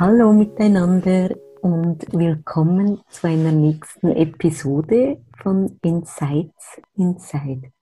[0.00, 7.72] Hallo miteinander und willkommen zu einer nächsten Episode von Insights Inside.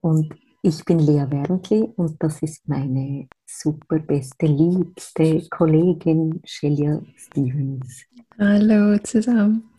[0.00, 8.06] Und ich bin Lea Werndli und das ist meine super beste, liebste Kollegin Shelia Stevens.
[8.40, 9.70] Hallo zusammen.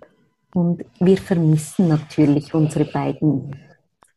[0.53, 3.57] Und wir vermissen natürlich unsere beiden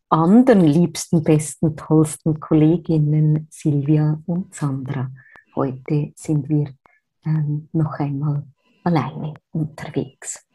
[0.09, 5.11] anderen liebsten, besten, tollsten Kolleginnen Silvia und Sandra.
[5.57, 6.69] Heute sind wir
[7.25, 8.45] ähm, noch einmal
[8.85, 10.47] alleine unterwegs.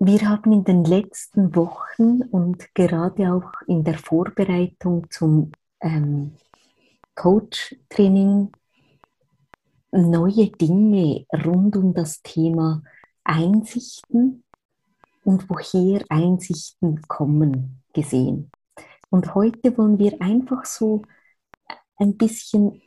[0.00, 6.36] Wir haben in den letzten Wochen und gerade auch in der Vorbereitung zum ähm,
[7.16, 8.52] Coach-Training
[9.90, 12.82] neue Dinge rund um das Thema
[13.24, 14.44] Einsichten
[15.24, 18.50] und woher Einsichten kommen gesehen.
[19.10, 21.02] Und heute wollen wir einfach so
[21.96, 22.80] ein bisschen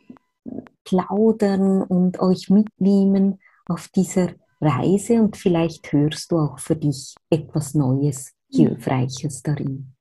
[0.83, 7.73] plaudern und euch mitnehmen auf dieser Reise und vielleicht hörst du auch für dich etwas
[7.73, 9.93] Neues, Hilfreiches darin.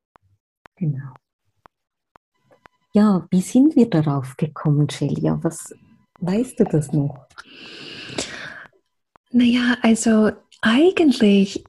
[0.77, 1.15] Genau.
[2.93, 5.39] Ja, wie sind wir darauf gekommen, Celia?
[5.43, 5.73] Was
[6.21, 7.27] weißt du das noch?
[9.31, 11.65] Naja, also eigentlich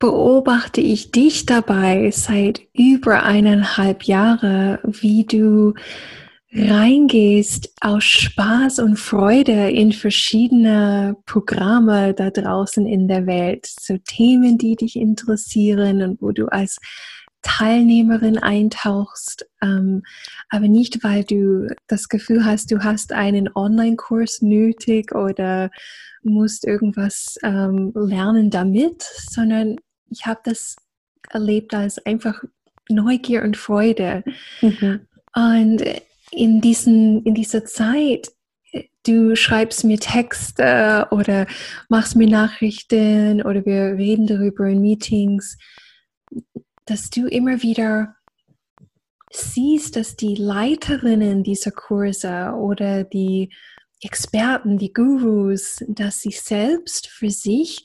[0.00, 5.74] beobachte ich dich dabei seit über eineinhalb Jahren, wie du
[6.54, 14.58] reingehst aus Spaß und Freude in verschiedene Programme da draußen in der Welt, so Themen,
[14.58, 16.78] die dich interessieren und wo du als
[17.42, 20.02] Teilnehmerin eintauchst, ähm,
[20.48, 25.70] aber nicht, weil du das Gefühl hast, du hast einen Online-Kurs nötig oder
[26.22, 29.76] musst irgendwas ähm, lernen damit, sondern
[30.08, 30.76] ich habe das
[31.30, 32.44] erlebt als einfach
[32.88, 34.22] Neugier und Freude.
[34.60, 35.00] Mhm.
[35.34, 35.82] Und
[36.32, 38.32] in, diesen, in dieser Zeit,
[39.04, 41.46] du schreibst mir Texte oder
[41.88, 45.58] machst mir Nachrichten oder wir reden darüber in Meetings,
[46.86, 48.16] dass du immer wieder
[49.30, 53.52] siehst, dass die Leiterinnen dieser Kurse oder die
[54.02, 57.84] Experten, die Gurus, dass sie selbst für sich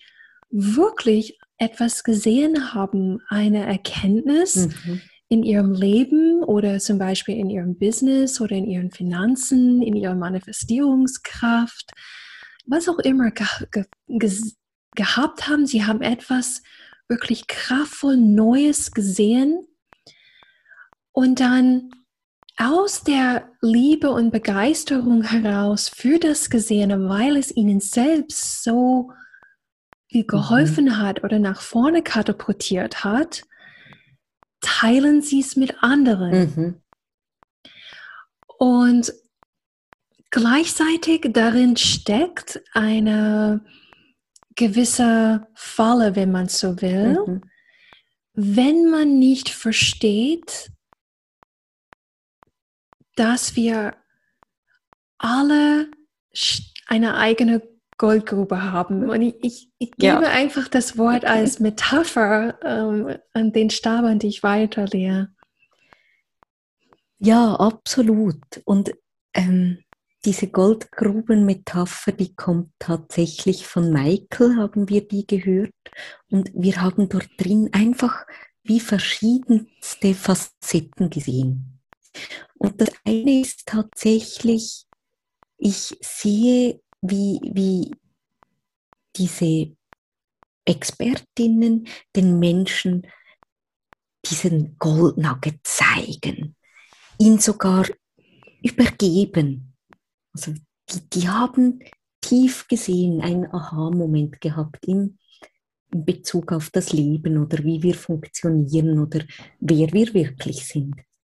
[0.50, 7.77] wirklich etwas gesehen haben, eine Erkenntnis, mhm in ihrem Leben oder zum Beispiel in ihrem
[7.77, 11.91] Business oder in ihren Finanzen, in ihrer Manifestierungskraft,
[12.65, 13.47] was auch immer ge
[14.07, 14.31] ge
[14.95, 15.67] gehabt haben.
[15.67, 16.63] Sie haben etwas
[17.07, 19.67] wirklich kraftvoll Neues gesehen
[21.11, 21.91] und dann
[22.57, 29.11] aus der Liebe und Begeisterung heraus für das Gesehene, weil es ihnen selbst so
[30.09, 30.27] viel mhm.
[30.27, 30.97] geholfen mhm.
[30.97, 33.43] hat oder nach vorne katapultiert hat,
[34.62, 36.31] teilen Sie es mit anderen.
[36.31, 36.81] Mhm.
[38.57, 39.13] Und
[40.29, 43.63] gleichzeitig darin steckt eine
[44.56, 47.41] gewisse Falle, wenn man so will, mhm.
[48.34, 50.72] wenn man nicht versteht,
[53.16, 53.96] dass wir
[55.17, 55.90] alle
[56.88, 57.62] eine eigene
[57.97, 59.09] Goldgrube haben.
[59.09, 60.30] Und ich, ich, ich gebe ja.
[60.30, 65.25] einfach das Wort als Metapher ähm, an den Stab an dich weiter, Lea.
[67.19, 68.62] Ja, absolut.
[68.66, 68.91] Und
[69.34, 69.80] ähm,
[70.25, 75.74] diese Goldgruben-Metapher, die kommt tatsächlich von Michael, haben wir die gehört.
[76.29, 78.25] Und wir haben dort drin einfach
[78.64, 81.79] wie verschiedenste Facetten gesehen.
[82.58, 84.85] Und das eine ist tatsächlich,
[85.58, 87.91] ich sehe wie, wie
[89.16, 89.76] diese
[90.66, 93.08] Expertinnen den Menschen
[94.26, 96.55] diesen Goldnugget zeigen,
[97.20, 97.88] ihn sogar
[98.61, 99.73] übergeben.
[100.34, 100.53] Also
[100.90, 101.79] die, die haben
[102.22, 105.17] tief gesehen einen Aha-Moment gehabt in,
[105.93, 109.22] in Bezug auf das Leben oder wie wir funktionieren oder
[109.59, 110.96] wer wir wirklich sind.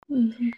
[0.08, 0.54] Mhm.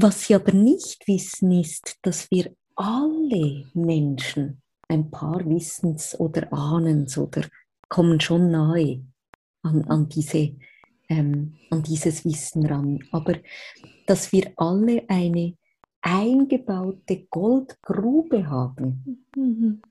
[0.00, 7.18] Was sie aber nicht wissen, ist, dass wir alle Menschen ein paar Wissens- oder Ahnens
[7.18, 7.42] oder
[7.88, 9.04] kommen schon nahe
[9.62, 10.54] an, an diese
[11.08, 13.00] ähm, an dieses Wissen ran.
[13.10, 13.34] Aber
[14.06, 15.56] dass wir alle eine
[16.00, 19.26] eingebaute Goldgrube haben.
[19.34, 19.82] Mhm.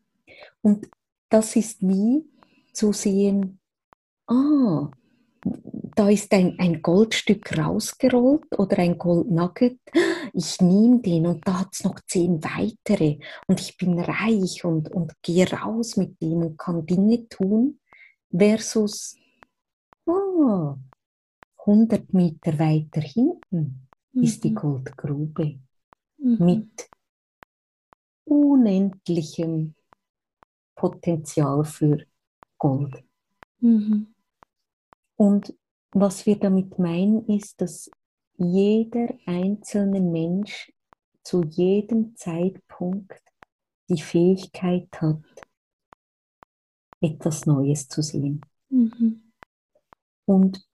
[0.62, 0.88] Und
[1.28, 2.24] das ist wie
[2.72, 3.60] zu sehen,
[4.28, 4.90] ah,
[5.96, 9.80] da ist ein, ein Goldstück rausgerollt oder ein Goldnugget.
[10.34, 13.18] Ich nehme den und da hat es noch zehn weitere
[13.48, 17.80] und ich bin reich und, und gehe raus mit dem und kann Dinge tun,
[18.32, 19.16] versus
[20.06, 20.78] ah,
[21.66, 24.24] 100 Meter weiter hinten mhm.
[24.24, 25.60] ist die Goldgrube
[26.18, 26.46] mhm.
[26.46, 26.90] mit
[28.26, 29.74] unendlichem
[30.76, 32.06] Potenzial für
[32.58, 33.04] Gold.
[33.60, 34.14] Mhm.
[35.18, 35.54] Und
[35.92, 37.90] was wir damit meinen, ist, dass
[38.38, 40.72] jeder einzelne Mensch
[41.24, 43.22] zu jedem Zeitpunkt
[43.90, 45.24] die Fähigkeit hat,
[47.02, 48.42] etwas Neues zu sehen.
[48.70, 49.32] Mhm.
[50.26, 50.66] Und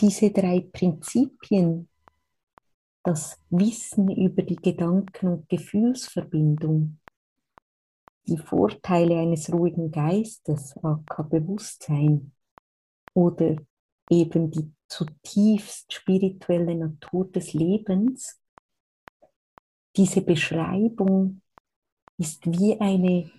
[0.00, 1.88] diese drei Prinzipien,
[3.04, 6.98] das Wissen über die Gedanken- und Gefühlsverbindung,
[8.26, 12.32] die Vorteile eines ruhigen Geistes, aka Bewusstsein,
[13.14, 13.56] oder
[14.10, 18.40] eben die zutiefst spirituelle Natur des Lebens,
[19.96, 21.42] diese Beschreibung
[22.18, 23.30] ist wie eine,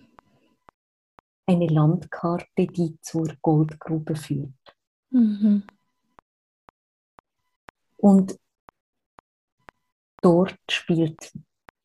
[1.45, 4.75] eine Landkarte, die zur Goldgrube führt.
[5.09, 5.63] Mhm.
[7.97, 8.37] Und
[10.21, 11.31] dort spielt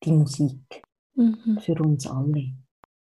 [0.04, 0.82] die Musik
[1.18, 1.58] Mhm.
[1.60, 2.54] für uns alle.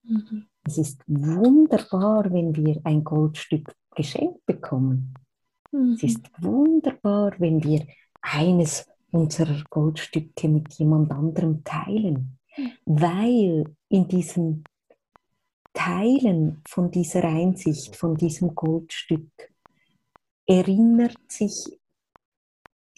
[0.04, 0.46] Mhm.
[0.64, 5.14] Es ist wunderbar, wenn wir ein Goldstück geschenkt bekommen.
[5.72, 5.92] Mhm.
[5.94, 7.86] Es ist wunderbar, wenn wir
[8.22, 12.70] eines unserer Goldstücke mit jemand anderem teilen, Mhm.
[12.84, 14.64] weil in diesem
[15.72, 19.30] Teilen von dieser Einsicht, von diesem Goldstück,
[20.46, 21.78] erinnert sich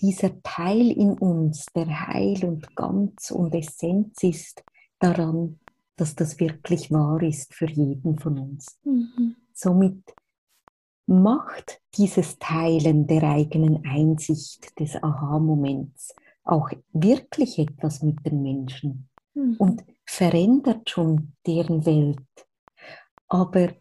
[0.01, 4.65] dieser Teil in uns, der heil und ganz und Essenz ist,
[4.99, 5.61] daran,
[5.97, 8.79] dass das wirklich wahr ist für jeden von uns.
[8.85, 9.37] Mhm.
[9.53, 10.03] Somit
[11.13, 16.15] macht dieses Teilen der eigenen Einsicht, des Aha-Moments
[16.45, 19.57] auch wirklich etwas mit den Menschen Mhm.
[19.59, 22.19] und verändert schon deren Welt.
[23.29, 23.75] Aber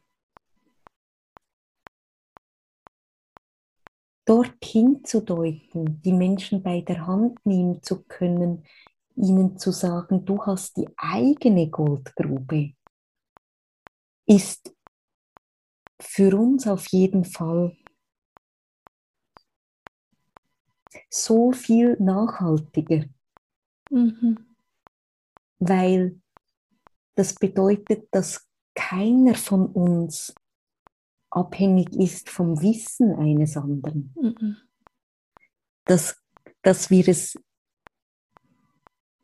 [4.25, 8.66] dorthin zu deuten, die Menschen bei der Hand nehmen zu können,
[9.16, 12.74] ihnen zu sagen, du hast die eigene Goldgrube,
[14.25, 14.74] ist
[16.01, 17.75] für uns auf jeden Fall
[21.09, 23.06] so viel nachhaltiger,
[23.89, 24.56] Mhm.
[25.59, 26.21] weil
[27.15, 30.33] das bedeutet, dass keiner von uns
[31.30, 34.13] abhängig ist vom Wissen eines anderen.
[34.19, 34.57] Mhm.
[35.86, 36.21] Dass,
[36.62, 37.38] dass wir es,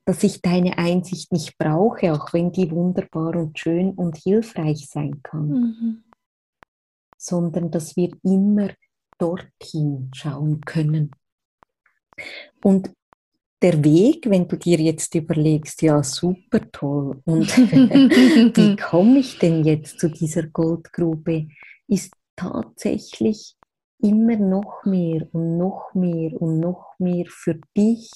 [0.06, 5.22] dass ich deine Einsicht nicht brauche, auch wenn die wunderbar und schön und hilfreich sein
[5.24, 6.04] kann, Mhm.
[7.28, 8.70] Sondern dass wir immer
[9.18, 11.12] dorthin schauen können.
[12.64, 12.92] Und
[13.62, 19.64] der Weg, wenn du dir jetzt überlegst, ja, super toll, und wie komme ich denn
[19.64, 21.48] jetzt zu dieser Goldgrube,
[21.88, 23.56] ist tatsächlich
[24.00, 28.12] immer noch mehr und noch mehr und noch mehr für dich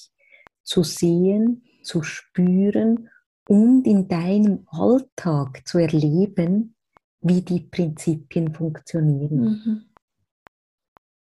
[0.63, 3.09] zu sehen, zu spüren
[3.47, 6.75] und in deinem Alltag zu erleben,
[7.21, 9.85] wie die Prinzipien funktionieren Mhm.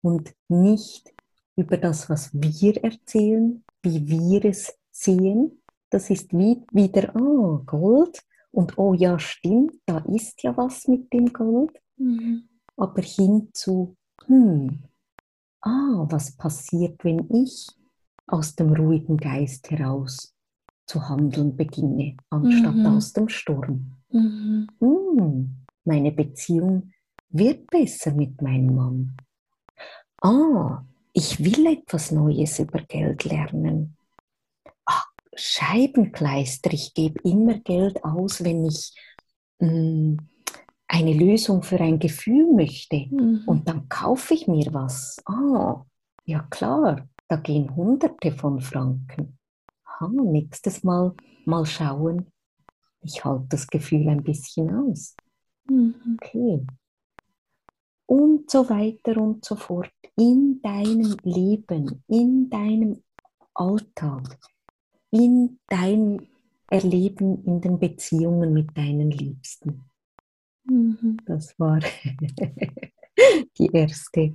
[0.02, 1.14] und nicht
[1.56, 5.62] über das, was wir erzählen, wie wir es sehen.
[5.90, 8.20] Das ist wie wieder, ah, Gold
[8.52, 12.50] und oh ja, stimmt, da ist ja was mit dem Gold, Mhm.
[12.76, 13.96] aber hin zu,
[14.26, 14.84] hm,
[15.62, 17.68] ah, was passiert, wenn ich
[18.26, 20.34] aus dem ruhigen Geist heraus
[20.88, 22.86] zu handeln beginne, anstatt Mhm.
[22.88, 23.94] aus dem Sturm.
[24.10, 24.68] Mhm.
[24.80, 26.94] Hm, meine Beziehung
[27.30, 29.18] wird besser mit meinem Mann.
[30.22, 33.98] Ah, ich will etwas Neues über Geld lernen.
[34.86, 35.04] Ah,
[35.36, 38.94] Scheibenkleister, ich gebe immer Geld aus, wenn ich
[39.60, 40.18] hm,
[40.88, 43.08] eine Lösung für ein Gefühl möchte.
[43.10, 43.44] Mhm.
[43.48, 45.18] Und dann kaufe ich mir was.
[45.26, 45.84] Ah,
[46.26, 49.38] ja klar, da gehen Hunderte von Franken.
[49.86, 51.14] Ah, nächstes Mal
[51.46, 52.28] mal schauen.
[53.02, 55.16] Ich halte das Gefühl ein bisschen aus.
[55.70, 56.18] Mhm.
[56.22, 56.66] Okay.
[58.06, 59.92] Und so weiter und so fort.
[60.16, 63.02] In deinem Leben, in deinem
[63.56, 64.38] Alltag,
[65.12, 66.28] in dein
[66.70, 69.84] Erleben in den Beziehungen mit deinen Liebsten.
[70.66, 71.18] Mhm.
[71.26, 71.80] Das war
[73.58, 74.34] die erste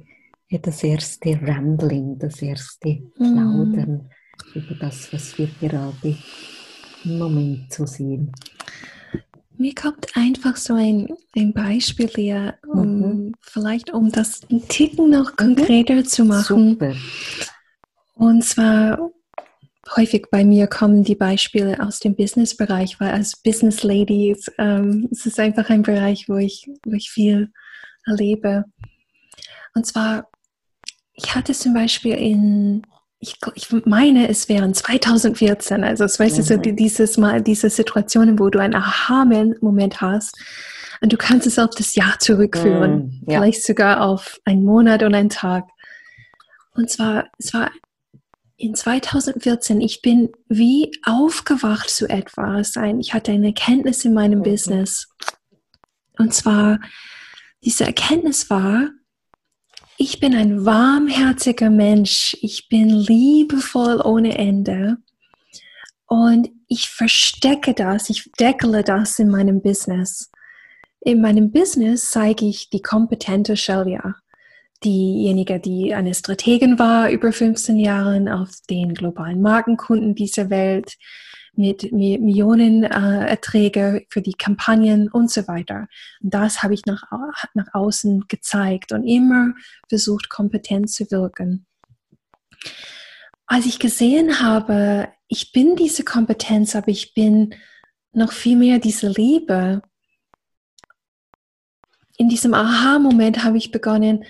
[0.57, 4.09] das erste Rambling, das erste Plaudern
[4.55, 4.59] mm.
[4.59, 6.17] über das, was wir gerade
[7.05, 8.33] im Moment so sehen.
[9.59, 13.35] Mir kommt einfach so ein, ein Beispiel hier, um, mhm.
[13.41, 15.37] vielleicht um das ein Ticken noch mhm.
[15.37, 16.05] konkreter mhm.
[16.05, 16.71] zu machen.
[16.71, 16.95] Super.
[18.15, 19.11] Und zwar
[19.97, 25.27] häufig bei mir kommen die Beispiele aus dem Business-Bereich, weil als Business Ladies ähm, es
[25.27, 27.51] ist einfach ein Bereich, wo ich, wo ich viel
[28.07, 28.65] erlebe.
[29.75, 30.29] Und zwar,
[31.15, 32.83] ich hatte zum Beispiel in,
[33.21, 36.39] ich, ich meine, es wären 2014, also es weißt mhm.
[36.39, 36.77] du, so mhm.
[36.77, 40.37] dieses Mal, diese Situationen, wo du einen Aha-Moment hast
[41.01, 43.41] und du kannst es auf das Jahr zurückführen, mhm, ja.
[43.41, 45.65] vielleicht sogar auf einen Monat und einen Tag.
[46.75, 47.71] Und zwar, es war
[48.57, 52.75] in 2014, ich bin wie aufgewacht zu etwas.
[52.99, 54.51] Ich hatte eine Erkenntnis in meinem okay.
[54.51, 55.09] Business.
[56.19, 56.81] Und zwar,
[57.65, 58.91] diese Erkenntnis war,
[59.99, 62.37] ich bin ein warmherziger Mensch.
[62.41, 64.97] Ich bin liebevoll ohne Ende.
[66.07, 70.31] Und ich verstecke das, ich deckle das in meinem Business.
[71.01, 74.15] In meinem Business zeige ich die kompetente Shelia
[74.85, 80.97] diejenige, die eine Strategin war über 15 Jahren auf den globalen Markenkunden dieser Welt
[81.59, 85.89] mit Millionen äh, Erträge für die Kampagnen und so weiter.
[86.23, 87.03] Und das habe ich nach,
[87.55, 89.53] nach außen gezeigt und immer
[89.89, 91.67] versucht, kompetent zu wirken.
[93.47, 97.55] Als ich gesehen habe, ich bin diese Kompetenz, aber ich bin
[98.13, 99.83] noch viel mehr diese Liebe.
[102.17, 104.25] In diesem Aha-Moment habe ich begonnen,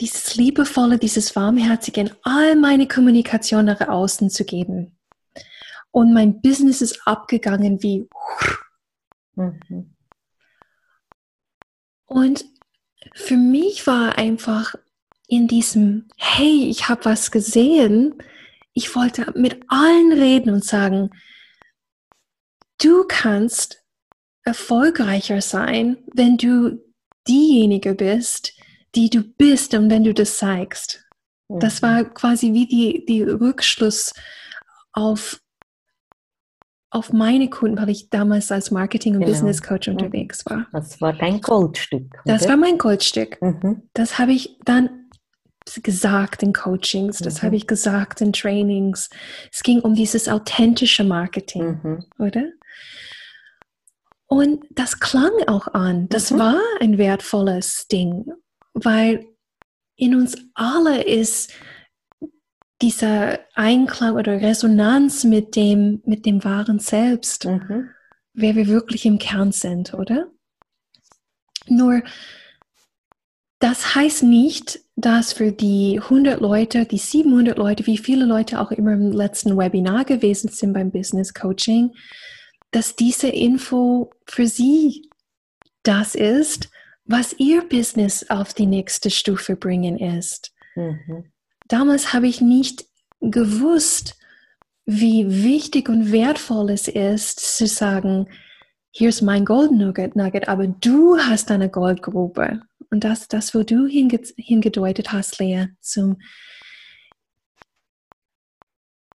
[0.00, 4.95] dieses Liebevolle, dieses Warmherzige in all meine Kommunikation nach außen zu geben.
[5.90, 8.08] Und mein Business ist abgegangen wie.
[9.34, 9.94] Mhm.
[12.06, 12.44] Und
[13.14, 14.74] für mich war einfach
[15.28, 18.14] in diesem, hey, ich habe was gesehen,
[18.72, 21.10] ich wollte mit allen reden und sagen,
[22.78, 23.82] du kannst
[24.44, 26.78] erfolgreicher sein, wenn du
[27.26, 28.52] diejenige bist,
[28.94, 31.04] die du bist und wenn du das zeigst.
[31.48, 31.60] Mhm.
[31.60, 34.12] Das war quasi wie die, die Rückschluss
[34.92, 35.40] auf,
[36.96, 39.32] auf meine Kunden, weil ich damals als Marketing- und genau.
[39.32, 40.66] Business Coach unterwegs war.
[40.72, 42.06] Das war dein Goldstück.
[42.24, 42.34] Oder?
[42.34, 43.40] Das war mein Goldstück.
[43.40, 43.82] Mhm.
[43.94, 44.88] Das habe ich dann
[45.82, 47.46] gesagt in Coachings, das mhm.
[47.46, 49.10] habe ich gesagt in Trainings.
[49.52, 52.04] Es ging um dieses authentische Marketing, mhm.
[52.18, 52.44] oder?
[54.28, 56.08] Und das klang auch an.
[56.08, 56.38] Das mhm.
[56.38, 58.26] war ein wertvolles Ding
[58.76, 59.26] weil
[59.96, 61.52] in uns alle ist
[62.82, 67.90] dieser Einklang oder Resonanz mit dem, mit dem wahren Selbst, mhm.
[68.34, 70.28] wer wir wirklich im Kern sind, oder?
[71.68, 72.02] Nur,
[73.58, 78.70] das heißt nicht, dass für die 100 Leute, die 700 Leute, wie viele Leute auch
[78.70, 81.92] immer im letzten Webinar gewesen sind beim Business Coaching,
[82.70, 85.10] dass diese Info für sie
[85.82, 86.68] das ist,
[87.04, 90.52] was ihr Business auf die nächste Stufe bringen ist.
[90.74, 91.32] Mhm.
[91.68, 92.86] Damals habe ich nicht
[93.20, 94.18] gewusst,
[94.84, 98.28] wie wichtig und wertvoll es ist, zu sagen,
[98.92, 102.62] hier ist mein Gold Nugget, Nugget, aber du hast eine Goldgrube.
[102.90, 106.18] Und das, das wo du hinge hingedeutet hast, Lea, zum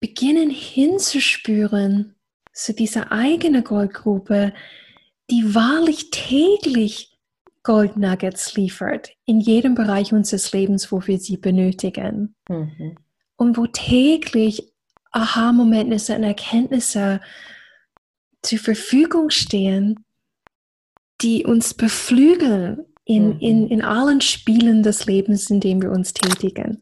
[0.01, 2.15] Beginnen hinzuspüren
[2.53, 4.53] zu dieser eigenen Goldgrube,
[5.29, 7.10] die wahrlich täglich
[7.63, 12.35] Gold Nuggets liefert in jedem Bereich unseres Lebens, wo wir sie benötigen.
[12.49, 12.97] Mhm.
[13.35, 14.71] Und wo täglich
[15.11, 17.21] Aha-Momente und Erkenntnisse
[18.41, 20.03] zur Verfügung stehen,
[21.21, 23.39] die uns beflügeln in, mhm.
[23.39, 26.81] in, in allen Spielen des Lebens, in dem wir uns tätigen.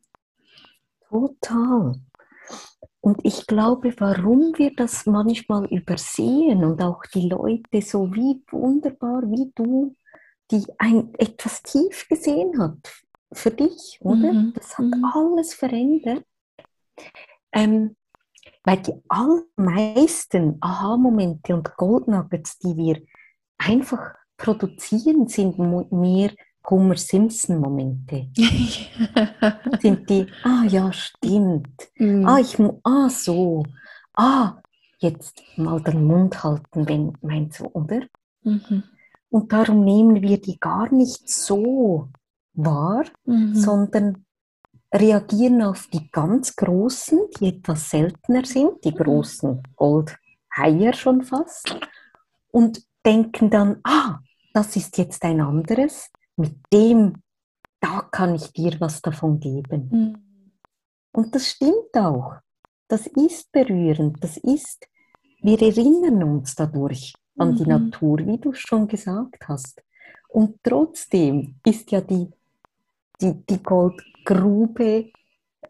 [1.10, 2.00] Total.
[3.02, 9.24] Und ich glaube, warum wir das manchmal übersehen und auch die Leute so wie wunderbar
[9.24, 9.96] wie du
[10.52, 14.34] die ein, etwas tief gesehen hat für dich, oder?
[14.34, 14.54] Mhm.
[14.56, 15.06] Das hat mhm.
[15.06, 16.24] alles verändert.
[17.52, 17.96] Ähm,
[18.64, 23.02] weil die allermeisten Aha-Momente und Goldnuggets, die wir
[23.58, 25.58] einfach produzieren, sind
[25.92, 26.32] mehr
[26.70, 28.30] Homer Simpson-Momente.
[29.82, 31.90] sind die, ah ja, stimmt.
[31.96, 32.28] Mhm.
[32.28, 33.66] Ah, ich muss, ah so.
[34.14, 34.62] Ah,
[35.00, 38.02] jetzt mal den Mund halten, wenn meinst du, oder?
[38.44, 38.84] Mhm.
[39.30, 42.10] Und darum nehmen wir die gar nicht so
[42.54, 43.56] wahr, mhm.
[43.56, 44.26] sondern
[44.94, 48.98] reagieren auf die ganz großen, die etwas seltener sind, die mhm.
[48.98, 51.80] großen Goldhaier schon fast,
[52.52, 54.20] und denken dann, ah,
[54.54, 57.22] das ist jetzt ein anderes, mit dem
[57.80, 59.90] da kann ich dir was davon geben.
[59.92, 60.52] Mhm.
[61.12, 62.36] Und das stimmt auch.
[62.88, 64.24] Das ist berührend.
[64.24, 64.88] Das ist,
[65.42, 67.70] wir erinnern uns dadurch an die Mhm.
[67.70, 69.82] Natur, wie du schon gesagt hast.
[70.30, 72.30] Und trotzdem ist ja die,
[73.22, 75.12] die, die Goldgrube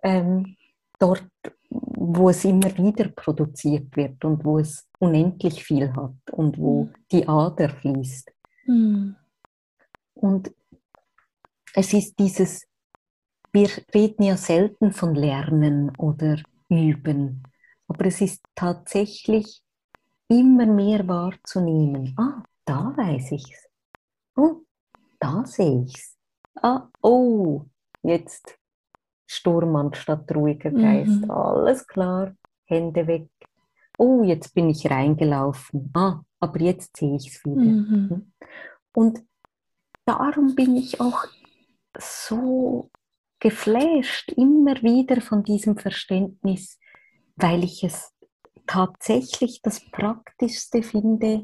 [0.03, 0.55] ähm,
[0.99, 1.29] dort,
[1.69, 6.93] wo es immer wieder produziert wird und wo es unendlich viel hat und wo Mhm.
[7.11, 8.31] die Ader fließt.
[8.65, 9.15] Mhm.
[10.15, 10.51] Und
[11.73, 12.65] es ist dieses,
[13.51, 16.37] wir reden ja selten von Lernen oder
[16.69, 17.43] Üben,
[17.87, 19.61] aber es ist tatsächlich
[20.29, 22.13] immer mehr wahrzunehmen.
[22.17, 23.67] Ah, da weiß ich's.
[24.35, 24.61] Oh,
[25.19, 26.15] da sehe ich's.
[26.61, 27.65] Ah, oh,
[28.03, 28.57] jetzt
[29.25, 31.21] Sturm anstatt ruhiger Geist.
[31.21, 31.31] Mhm.
[31.31, 33.29] Alles klar, Hände weg.
[33.97, 35.91] Oh, jetzt bin ich reingelaufen.
[35.93, 37.61] Ah, aber jetzt sehe ich's wieder.
[37.61, 38.31] Mhm.
[38.93, 39.23] Und
[40.05, 41.25] darum bin ich auch
[41.97, 42.89] so
[43.39, 46.79] geflasht immer wieder von diesem Verständnis,
[47.35, 48.13] weil ich es
[48.69, 51.43] tatsächlich das Praktischste finde,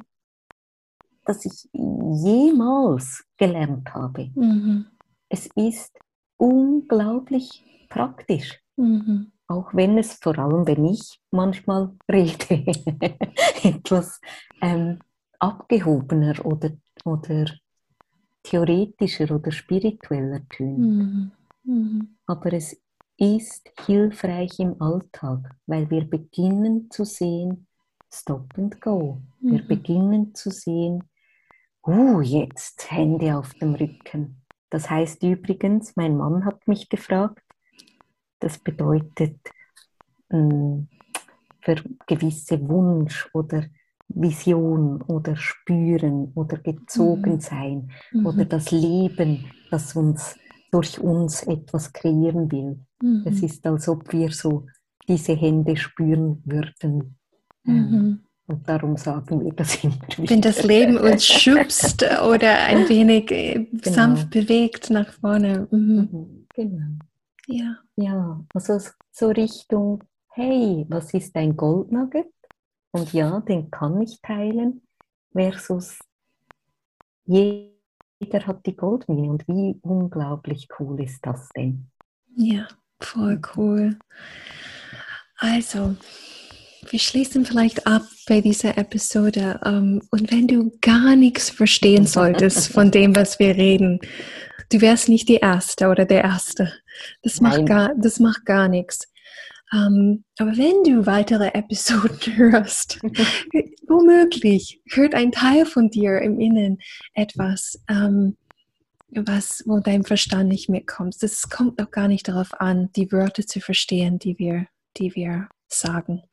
[1.26, 4.30] das ich jemals gelernt habe.
[4.36, 4.86] Mhm.
[5.28, 5.92] Es ist
[6.38, 9.32] unglaublich praktisch, Mhm.
[9.48, 12.64] auch wenn es vor allem, wenn ich manchmal rede,
[13.64, 14.22] etwas
[14.62, 15.00] ähm,
[15.40, 16.72] abgehobener oder,
[17.06, 17.46] oder
[18.44, 20.78] theoretischer oder spiritueller tönt.
[20.78, 21.32] Mhm.
[21.64, 22.18] Mhm.
[22.28, 22.80] Aber es
[23.18, 27.68] ist hilfreich im Alltag, weil wir beginnen zu sehen,
[28.14, 29.22] Stop and Go.
[29.42, 29.68] Wir Mhm.
[29.68, 31.04] beginnen zu sehen,
[31.88, 34.42] uh, jetzt Hände auf dem Rücken.
[34.70, 37.42] Das heißt übrigens, mein Mann hat mich gefragt,
[38.40, 39.40] das bedeutet
[40.30, 40.86] mh,
[41.62, 41.76] für
[42.08, 43.66] gewisse Wunsch oder
[44.10, 47.40] Vision oder Spüren oder gezogen Mhm.
[47.42, 48.26] sein Mhm.
[48.26, 50.38] oder das Leben, das uns
[50.76, 52.80] durch uns etwas kreieren will.
[53.02, 53.24] Mhm.
[53.26, 54.66] Es ist, als ob wir so
[55.08, 57.18] diese Hände spüren würden.
[57.66, 58.20] Ähm, Mhm.
[58.48, 60.30] Und darum sagen wir das immer wieder.
[60.30, 65.68] Wenn das Leben uns schubst oder ein wenig äh, sanft bewegt nach vorne.
[65.72, 66.10] Mhm.
[66.12, 67.00] Mhm, Genau.
[67.48, 67.78] Ja.
[67.96, 68.80] Ja, also
[69.12, 72.28] so Richtung, hey, was ist ein Goldnugget?
[72.92, 74.82] Und ja, den kann ich teilen,
[75.32, 75.98] versus
[78.20, 79.30] jeder hat die Goldmine.
[79.30, 81.88] Und wie unglaublich cool ist das denn?
[82.36, 82.68] Ja,
[83.00, 83.98] voll cool.
[85.38, 85.96] Also,
[86.90, 89.60] wir schließen vielleicht ab bei dieser Episode.
[89.66, 94.00] ähm, und wenn du gar nichts verstehen solltest von dem, was wir reden,
[94.72, 96.72] du wärst nicht die Erste oder der Erste.
[97.22, 97.66] Das macht Nein.
[97.66, 99.08] gar, das macht gar nichts.
[99.74, 103.00] Ähm, aber wenn du weitere Episoden hörst,
[103.88, 106.80] womöglich hört ein Teil von dir im Innen
[107.14, 108.38] etwas, ähm,
[109.10, 111.16] was, wo dein Verstand nicht mitkommt.
[111.22, 115.48] Es kommt auch gar nicht darauf an, die Wörter zu verstehen, die wir, die wir
[115.68, 116.24] sagen.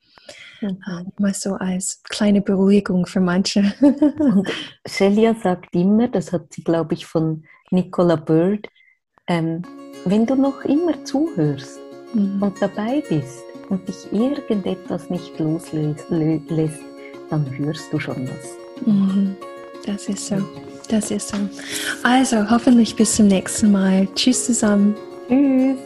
[0.60, 0.78] Mhm.
[1.18, 3.72] Mal so als kleine Beruhigung für manche.
[3.80, 4.48] Und
[4.86, 8.68] Celia sagt immer, das hat sie, glaube ich, von Nicola Bird,
[9.26, 9.62] ähm,
[10.04, 11.78] wenn du noch immer zuhörst
[12.14, 12.42] Mhm.
[12.42, 16.04] und dabei bist und dich irgendetwas nicht loslässt,
[17.30, 18.86] dann hörst du schon was.
[18.86, 19.36] Mhm.
[19.86, 20.36] Das ist so.
[20.88, 21.36] Das ist so.
[22.02, 24.06] Also, hoffentlich bis zum nächsten Mal.
[24.14, 24.94] Tschüss zusammen.
[25.28, 25.78] Tschüss!